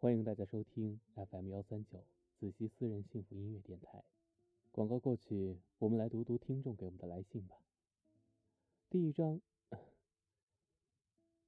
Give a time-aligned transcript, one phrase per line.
[0.00, 2.04] 欢迎大家收听 FM 幺三九
[2.38, 4.04] 子熙私人幸福音乐电台。
[4.70, 7.56] 广告过去，我们来读读听众给我们的来信吧。
[8.88, 9.40] 第一章，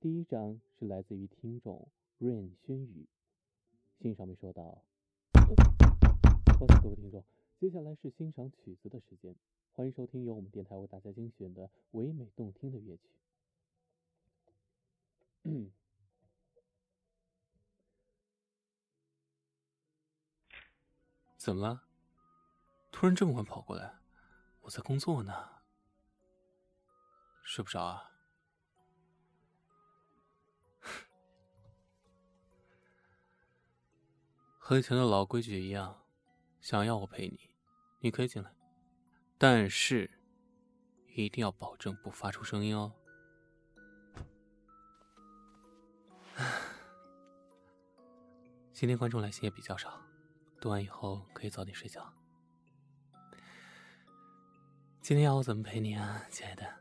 [0.00, 1.86] 第一章是来自于听众
[2.18, 3.06] Rain 轩宇，
[4.00, 4.82] 信上面说到
[6.58, 7.24] ：“欢迎各位听众，
[7.60, 9.36] 接下来是欣赏曲子的时间，
[9.74, 13.10] 欢迎收听由我们电台为大家精选的唯美动听的乐曲。”
[21.40, 21.82] 怎么了？
[22.92, 23.94] 突然这么晚跑过来？
[24.60, 25.32] 我在工作呢。
[27.42, 28.10] 睡不着啊？
[34.58, 36.04] 和以前的老规矩一样，
[36.60, 37.40] 想要我陪你，
[38.00, 38.54] 你可以进来，
[39.38, 40.10] 但是
[41.16, 42.92] 一定要保证不发出声音哦。
[48.74, 50.09] 今天观众来信也比较少。
[50.60, 52.12] 读完以后可以早点睡觉。
[55.00, 56.74] 今天要我怎么陪你啊，亲爱的？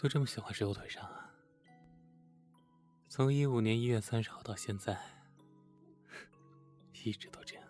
[0.00, 1.34] 就这么喜欢睡我腿上啊？
[3.08, 4.96] 从一五年一月三十号到现在，
[7.04, 7.67] 一直都这样。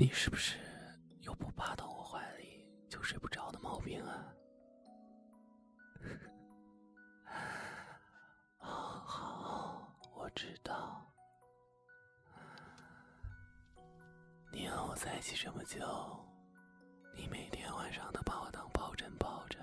[0.00, 0.56] 你是不是
[1.20, 4.32] 有不趴到我怀里就睡不着的毛病啊？
[8.56, 8.70] 好
[9.04, 11.06] 好，我知道。
[14.50, 15.78] 你和我在一起这么久，
[17.14, 19.58] 你每天晚上都把我当抱枕抱着，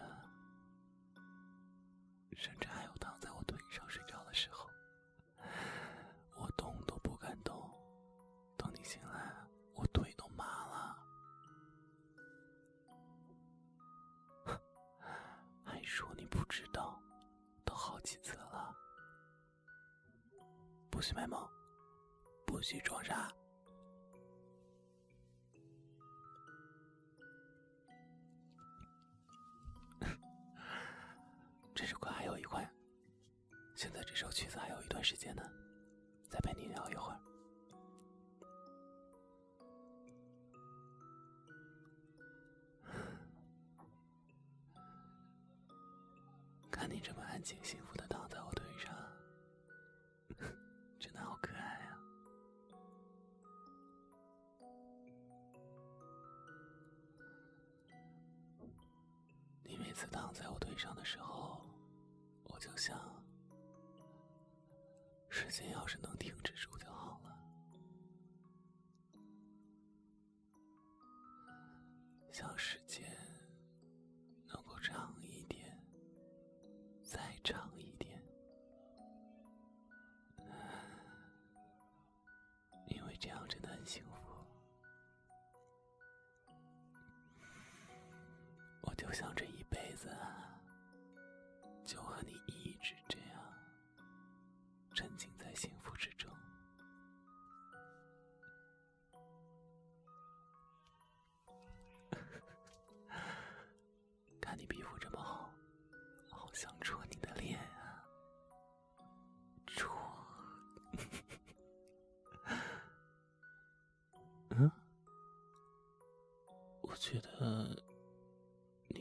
[16.37, 17.01] 不知道，
[17.65, 18.71] 都好几次了。
[20.91, 21.49] 不许卖萌，
[22.45, 23.33] 不许装傻。
[31.73, 32.71] 这首歌还有一块，
[33.75, 35.41] 现在这首曲子还有一段时间呢，
[36.29, 37.19] 再陪你聊一会儿。
[47.37, 48.91] 安静、幸福的躺在我腿上，
[50.99, 51.93] 真的好可爱啊！
[59.63, 61.61] 你每次躺在我腿上的时候，
[62.45, 62.99] 我就想，
[65.29, 67.37] 时间要是能停止住就好了，
[72.33, 73.06] 像时间
[88.97, 90.09] 就像这一辈子，
[91.85, 92.56] 就和你一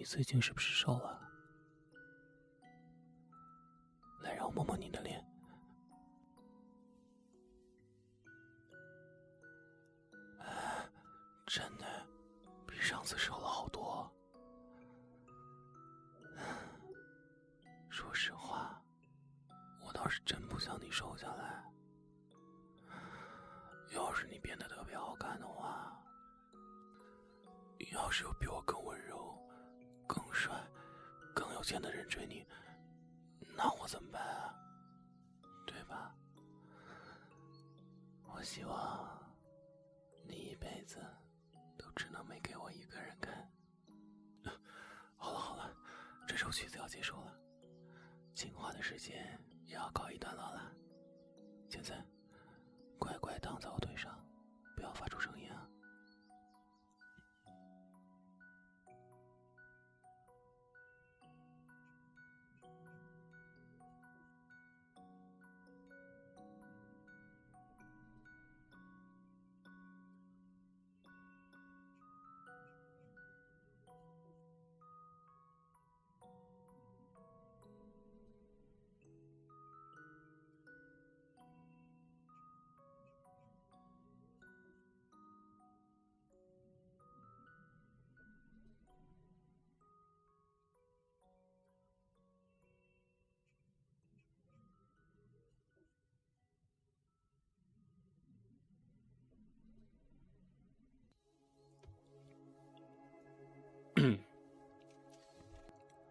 [0.09, 1.21] 最近是不是瘦了？
[4.23, 5.21] 来，让我摸摸你的脸。
[11.45, 12.07] 真的，
[12.69, 14.09] 比上次瘦了好多。
[17.91, 18.81] 说实话，
[19.81, 21.65] 我倒是真不想你瘦下来。
[23.93, 26.01] 要是你变得特别好看的话，
[27.93, 29.06] 要是有比我更温柔、
[31.67, 32.47] 有钱的人追你，
[33.57, 34.55] 那我怎么办啊？
[35.67, 36.15] 对吧？
[38.23, 39.21] 我希望
[40.23, 41.05] 你一辈子
[41.77, 43.51] 都只能没给我一个人看。
[45.19, 45.77] 好了好了，
[46.25, 47.37] 这首曲子要结束了。
[48.33, 50.73] 进化的时间也要告一段落了，
[51.69, 52.01] 现在
[52.97, 54.25] 乖乖躺在我腿上，
[54.77, 55.66] 不要发出声音啊！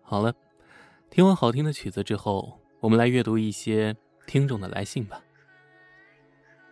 [0.07, 0.35] 好了，
[1.09, 3.97] 听完好听的曲子之后，我们来阅读一些
[4.27, 5.23] 听众的来信吧。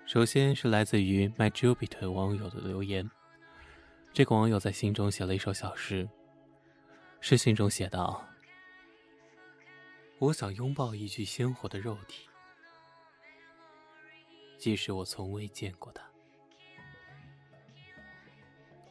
[0.05, 3.09] 首先是来自于 My Jupiter 网友的留言。
[4.13, 6.07] 这个网友在信中写了一首小诗，
[7.21, 8.23] 诗信中写道
[10.19, 12.29] ：“我想拥抱一具鲜活的肉体，
[14.59, 16.03] 即使我从未见过他，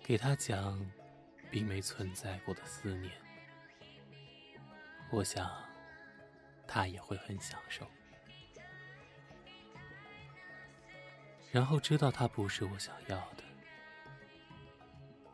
[0.03, 0.85] 给他讲
[1.49, 3.13] 并没存在过的思念。
[5.13, 5.51] 我想，
[6.67, 7.87] 他也会很享受。
[11.51, 13.45] 然后知道他不是我想要的。”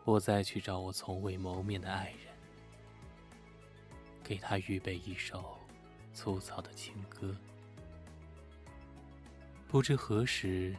[0.05, 2.35] 我再去找我从未谋面的爱人，
[4.25, 5.59] 给他预备一首
[6.13, 7.37] 粗糙的情歌，
[9.69, 10.75] 不知何时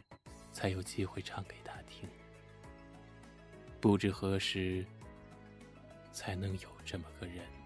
[0.52, 2.06] 才有机会唱给他听，
[3.80, 4.84] 不知何时
[6.12, 7.59] 才能有这么个人。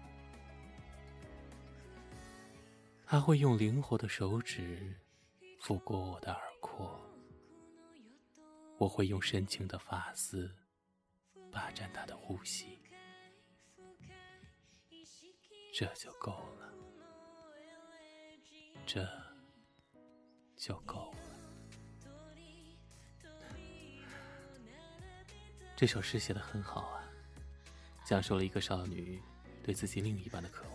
[3.15, 4.93] 他会用灵活的手指
[5.61, 6.99] 抚过我的耳廓，
[8.77, 10.53] 我会用深情的发丝。
[11.49, 12.77] 霸占他的呼吸，
[15.73, 16.73] 这就够了，
[18.85, 19.07] 这
[20.57, 21.19] 就够了。
[25.73, 27.09] 这首诗写的很好啊，
[28.05, 29.21] 讲述了一个少女
[29.63, 30.65] 对自己另一半的渴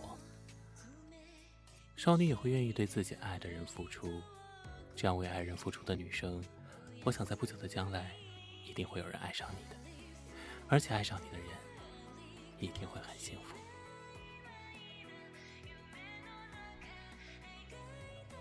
[2.01, 4.19] 少女也会愿意对自己爱的人付出，
[4.95, 6.43] 这样为爱人付出的女生，
[7.03, 8.15] 我想在不久的将来，
[8.65, 9.79] 一定会有人爱上你的。
[10.67, 11.47] 而且爱上你的人
[12.57, 13.55] 一定会很幸福。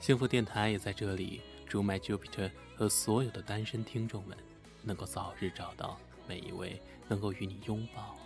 [0.00, 4.38] 幸福电台也在这里祝 My Jupiter 和所有的单身听众们
[4.82, 8.18] 能够早日找到每一位能够与你拥抱、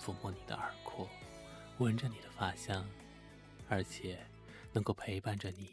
[0.00, 1.08] 抚摸你的耳廓、
[1.78, 2.84] 闻着你的发香，
[3.68, 4.18] 而且
[4.72, 5.70] 能够陪伴着你，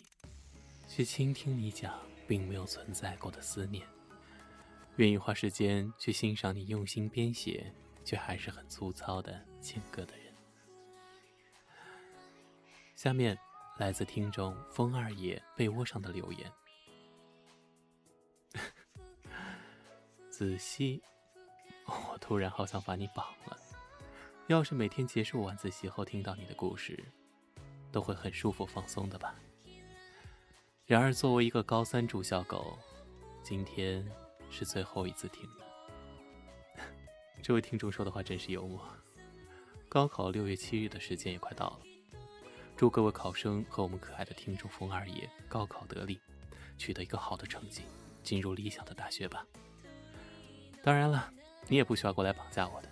[0.87, 3.87] 去倾听你讲并没有存在过的思念。
[4.97, 7.73] 愿意花时间去欣赏你用心编写
[8.03, 10.33] 却还是很粗糙的情歌的人。
[12.95, 13.37] 下面
[13.77, 16.51] 来自听众风二爷被窝上的留言：
[20.29, 21.01] 子熙，
[21.85, 23.57] 我突然好想把你绑了。
[24.47, 27.01] 要是每天结束晚自习后听到你的故事，
[27.91, 29.35] 都会很舒服放松的吧？
[30.85, 32.77] 然而作为一个高三住校狗，
[33.43, 34.05] 今天。
[34.51, 35.65] 是最后一次听了。
[37.39, 38.83] 这位听众说的话真是幽默。
[39.87, 41.79] 高考六月七日的时间也快到了，
[42.75, 46.19] 祝各位考生和我们可爱的听众冯二爷高考得力，
[46.79, 47.83] 取得一个好的成绩，
[48.23, 49.45] 进入理想的大学吧。
[50.81, 51.31] 当然了，
[51.67, 52.89] 你也不需要过来绑架我的，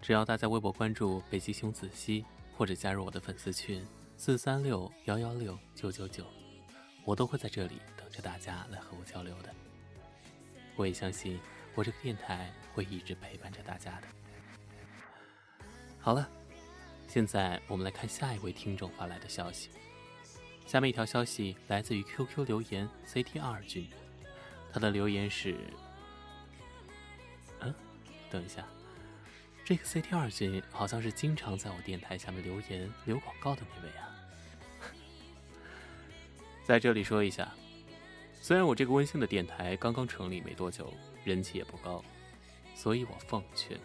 [0.00, 2.24] 只要大家微博关注北极熊子熙，
[2.56, 3.84] 或者加入我的粉丝群
[4.16, 6.24] 四三六幺幺六九九九，
[7.04, 9.54] 我都会在这里等着大家来和我交流的。
[10.76, 11.38] 我也相信，
[11.74, 14.06] 我这个电台会一直陪伴着大家的。
[16.00, 16.26] 好了，
[17.06, 19.68] 现在我们来看下一位听众发来的消息。
[20.64, 23.86] 下面一条消息来自于 QQ 留言 CT 二君，
[24.72, 25.54] 他的留言是：
[27.60, 27.74] 嗯，
[28.30, 28.64] 等一下，
[29.66, 34.03] 这个 CT 二君好像是经常在我电台下面留言留广告的那位啊。
[36.64, 37.52] 在这里说一下。
[38.40, 40.92] 虽然我这个温馨的电台刚刚成立没多久，
[41.24, 42.02] 人气也不高，
[42.74, 43.78] 所以我奉劝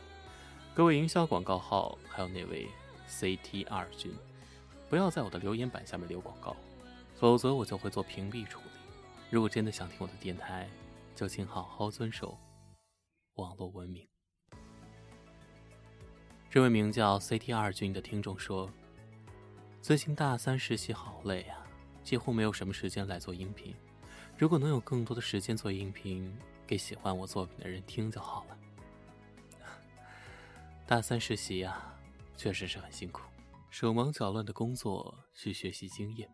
[0.74, 2.68] 各位营销广告号，还有那位
[3.08, 4.14] CT 二军，
[4.90, 6.56] 不要在我的留言板下面留广告，
[7.16, 8.66] 否则我就会做屏蔽处理。
[9.30, 10.70] 如果真的想听我的电台，
[11.16, 12.38] 就请好好遵守
[13.36, 14.08] 网络文明。
[16.50, 18.70] 这位名叫 CT 二军的听众说
[19.82, 21.59] ：“最近大三实习好累啊，
[22.10, 23.76] 几乎没有什么时间来做音频。”
[24.36, 26.36] 如果能有更多的时间做音频，
[26.66, 28.60] 给喜欢我作品的人听就好了。
[30.88, 31.96] 大三实习呀，
[32.36, 33.22] 确实是很辛苦，
[33.70, 36.28] 手忙脚乱的工作去学习经验。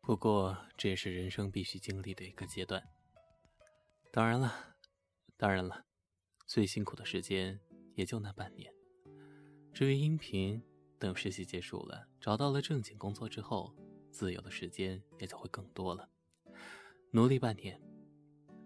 [0.00, 2.82] 不过这也是人生必须经历的一个阶段。
[4.10, 4.76] 当然了，
[5.36, 5.84] 当然了，
[6.46, 7.60] 最辛苦的时间
[7.96, 8.72] 也就那半年。
[9.74, 10.62] 至于音频，
[11.04, 13.74] 等实习结束了，找到了正经工作之后。
[14.10, 16.08] 自由的时间也就会更多了。
[17.10, 17.78] 努力半年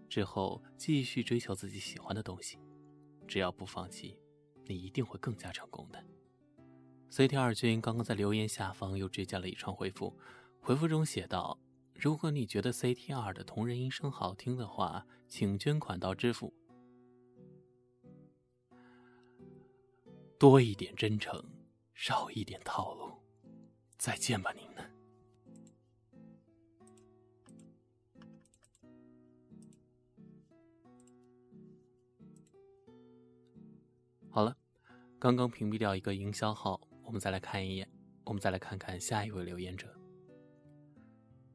[0.07, 2.59] 之后，继续追求自己喜欢的东西，
[3.27, 4.15] 只要不放弃，
[4.67, 6.01] 你一定会更加成功的。
[7.09, 10.15] CT 二君刚刚在留言下方又追加了一串回复，
[10.61, 11.59] 回复中写道
[11.93, 16.53] ：“如果你觉得 CT 二的同人音声好听的话，请捐款到支付。
[20.37, 21.43] 多一点真诚，
[22.01, 23.11] 少一点套路。
[23.97, 24.81] 再见吧，您呢？
[34.29, 34.55] 好了，
[35.19, 37.91] 刚刚屏蔽掉一个营销号，我们再来看一眼，
[38.23, 39.93] 我们再来看看下一位留言者。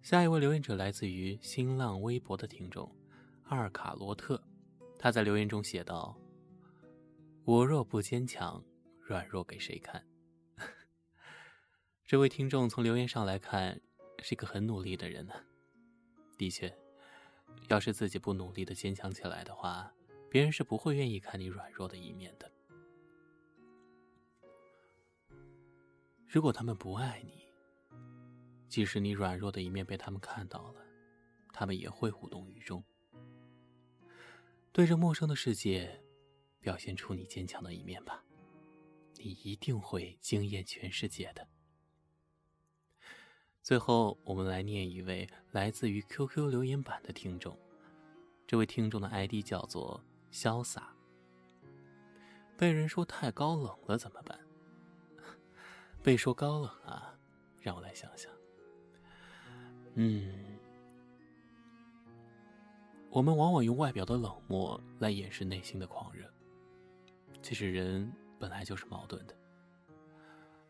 [0.02, 2.94] 下一位留言者来自于新浪微博的听众
[3.44, 4.38] 阿尔卡罗特，
[4.98, 6.14] 他在留言中写道
[7.46, 8.62] ：“我若不坚强，
[9.00, 10.04] 软弱给谁看？”
[12.06, 13.80] 这位听众从留言上来看，
[14.22, 15.32] 是一个很努力的人呢。
[16.36, 16.70] 的确，
[17.68, 19.90] 要是自己不努力的坚强起来的话，
[20.28, 22.52] 别人是不会愿意看你软弱的一面的。
[26.26, 27.48] 如果他们不爱你，
[28.68, 30.84] 即使你软弱的一面被他们看到了，
[31.54, 32.84] 他们也会无动于衷。
[34.72, 36.02] 对着陌生的世界，
[36.60, 38.22] 表现出你坚强的一面吧，
[39.16, 41.48] 你一定会惊艳全世界的。
[43.64, 47.58] 最后，我们来念一位来自于 QQ 留言板的听众。
[48.46, 49.98] 这位听众的 ID 叫做
[50.30, 50.94] 潇洒。
[52.58, 54.38] 被人说太高冷了怎么办？
[56.04, 57.18] 被说高冷啊，
[57.62, 58.30] 让我来想想。
[59.94, 60.58] 嗯，
[63.08, 66.30] 我们往往用外表的冷漠来掩饰内心的狂热。
[67.40, 69.34] 其实人本来就是矛盾的，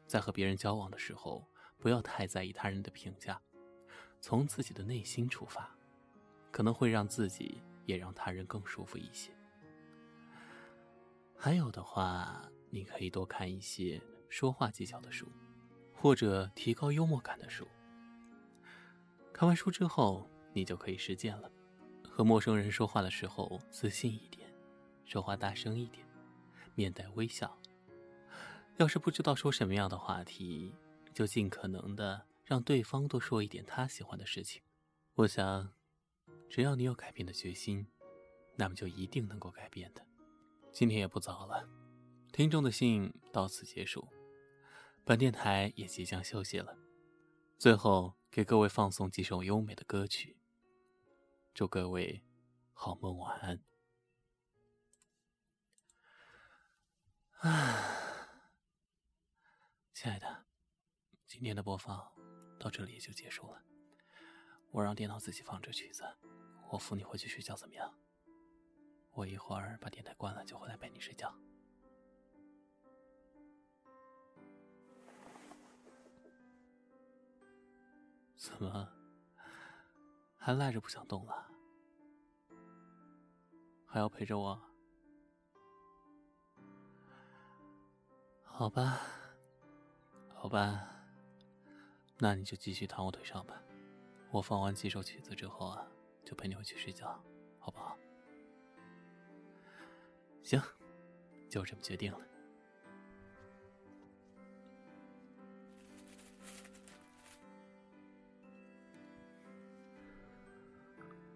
[0.06, 1.44] 在和别人交往的时候。
[1.84, 3.38] 不要太在意他人的评价，
[4.18, 5.68] 从自己的内心出发，
[6.50, 9.30] 可能会让自己也让他人更舒服一些。
[11.36, 14.00] 还有的话，你可以多看一些
[14.30, 15.28] 说话技巧的书，
[15.92, 17.68] 或者提高幽默感的书。
[19.30, 21.52] 看完书之后，你就可以实践了。
[22.08, 24.48] 和陌生人说话的时候，自信一点，
[25.04, 26.06] 说话大声一点，
[26.74, 27.54] 面带微笑。
[28.78, 30.74] 要是不知道说什么样的话题，
[31.14, 34.60] 就尽可能的让对方多说一点他喜欢的事情。
[35.14, 35.72] 我想，
[36.50, 37.86] 只要你有改变的决心，
[38.56, 40.04] 那么就一定能够改变的。
[40.72, 41.68] 今天也不早了，
[42.32, 44.08] 听众的信到此结束，
[45.04, 46.76] 本电台也即将休息了。
[47.56, 50.36] 最后给各位放送几首优美的歌曲，
[51.54, 52.24] 祝各位
[52.72, 53.62] 好梦晚安。
[57.38, 58.30] 啊，
[59.92, 60.43] 亲爱的。
[61.34, 62.12] 今天的播放
[62.60, 63.60] 到这里也就结束了。
[64.70, 66.04] 我让电脑自己放这曲子，
[66.70, 67.92] 我扶你回去睡觉，怎么样？
[69.10, 71.34] 我一会儿把电台关了，就回来陪你睡觉。
[78.36, 78.88] 怎么
[80.36, 81.50] 还赖着不想动了？
[83.84, 84.62] 还要陪着我？
[88.44, 89.00] 好吧，
[90.32, 90.93] 好吧。
[92.24, 93.62] 那你就继续躺我腿上吧，
[94.30, 95.86] 我放完几首曲子之后啊，
[96.24, 97.22] 就陪你回去睡觉，
[97.58, 97.98] 好不好？
[100.42, 100.58] 行，
[101.50, 102.18] 就这么决定了。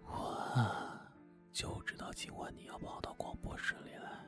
[0.07, 0.99] 我
[1.53, 4.25] 就知道今晚你要跑到广播室里来，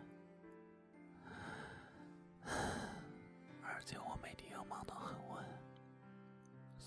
[3.66, 5.31] 而且我每天要忙到很晚。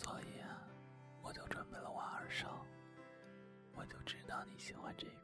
[0.05, 0.61] 所以啊，
[1.23, 2.63] 我就准备了挖耳勺。
[3.75, 5.07] 我就知道你喜欢这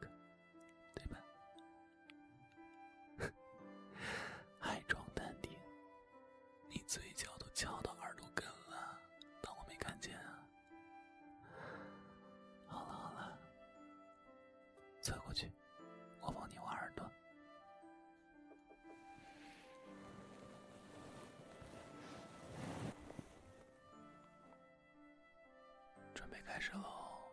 [26.53, 27.31] 开始喽，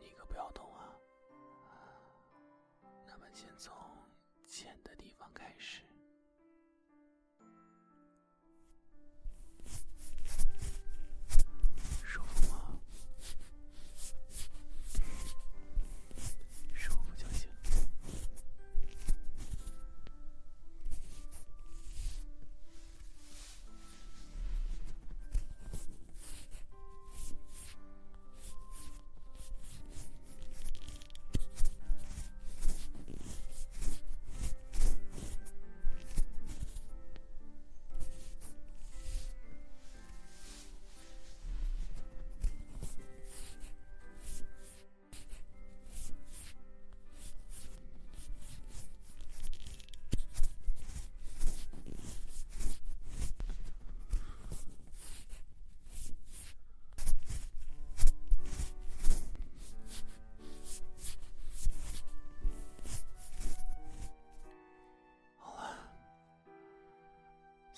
[0.00, 0.98] 你可不要动啊！
[3.06, 3.72] 那么先从
[4.44, 5.84] 浅的地方开始。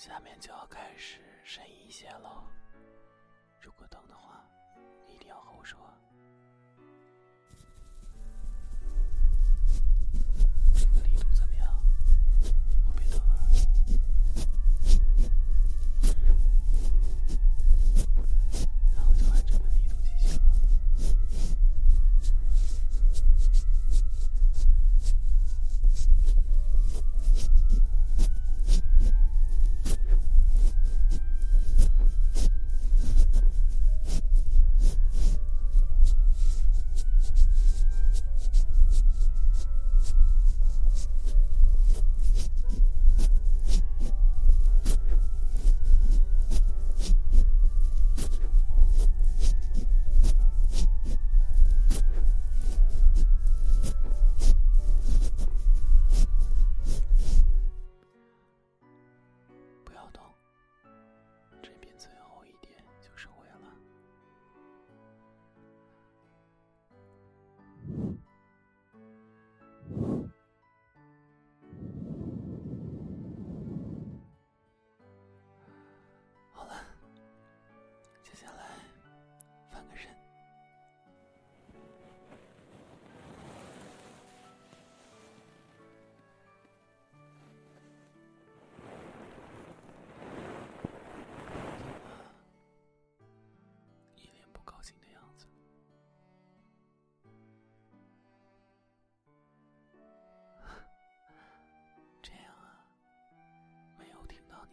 [0.03, 2.43] 下面就要开始深一些了。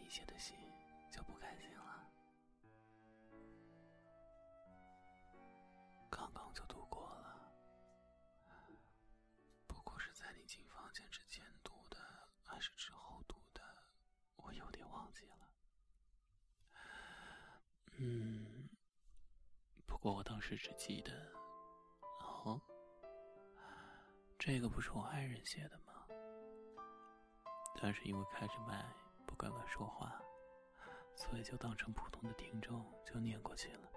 [0.09, 0.57] 写的信
[1.11, 2.11] 就不开心了。
[6.09, 7.51] 刚刚就读过了，
[9.67, 11.97] 不过是在你进房间之前读的，
[12.43, 13.61] 还是之后读的，
[14.37, 15.47] 我有点忘记了。
[17.99, 18.67] 嗯，
[19.85, 21.31] 不过我当时只记得，
[22.21, 22.59] 哦，
[24.39, 26.07] 这个不是我爱人写的吗？
[27.79, 28.91] 但是因为开着麦。
[29.29, 30.19] 不敢乱说话，
[31.13, 33.91] 所以就当成普通的听众就念过去了。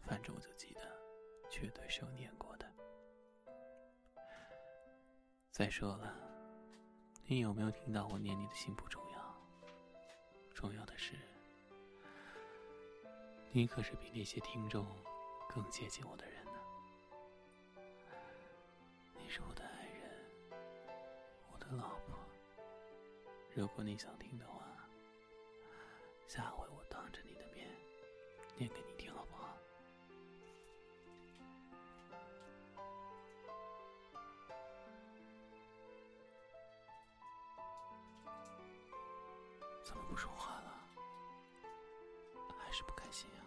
[0.00, 0.80] 反正我就记得，
[1.50, 2.66] 绝对是有念过的。
[5.50, 6.16] 再说了，
[7.26, 9.36] 你有没有听到我念你的信不重要，
[10.54, 11.18] 重要的是，
[13.52, 14.86] 你可是比那些听众
[15.50, 16.52] 更接近我的人呢。
[19.18, 20.10] 你是我的爱人，
[21.52, 21.99] 我的老。
[23.60, 24.64] 如果你想听的话，
[26.26, 27.68] 下回我当着你的面
[28.56, 29.54] 念给你听，好不好？
[39.84, 40.72] 怎么不说话了？
[42.58, 43.44] 还是不开心啊？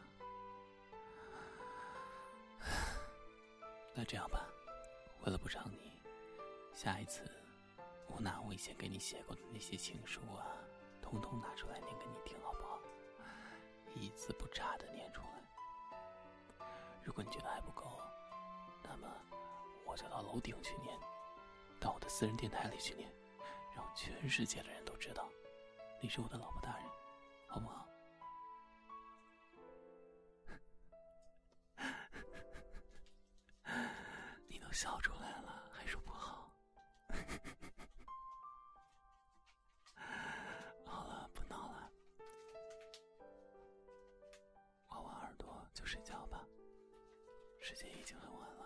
[3.98, 4.48] 那这样吧，
[5.26, 5.92] 为了补偿你，
[6.76, 7.24] 下一次。
[8.14, 10.46] 我拿我以前给你写过的那些情书啊，
[11.02, 12.80] 通通拿出来念给你听，好不好？
[13.96, 15.28] 一字不差的念出来。
[17.04, 18.00] 如果你觉得还不够，
[18.84, 19.08] 那么
[19.86, 20.96] 我就到楼顶去念，
[21.80, 23.12] 到我的私人电台里去念，
[23.76, 25.28] 让全世界的人都知道，
[26.00, 26.86] 你是我的老婆大人，
[27.48, 27.88] 好不好？
[34.48, 36.33] 你都笑出来了，还说不好？
[45.94, 46.48] 睡觉吧
[47.60, 48.63] 时间已经很晚了。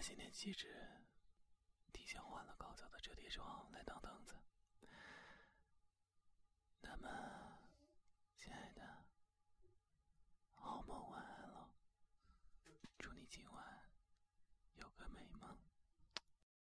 [0.00, 0.88] 今天机智，
[1.92, 4.34] 提前换了高脚的折叠床来当凳子，